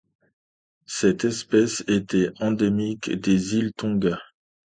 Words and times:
Cette 0.87 1.25
espèce 1.25 1.83
était 1.87 2.31
endémique 2.39 3.11
des 3.11 3.53
îles 3.57 3.71
Tonga. 3.73 4.17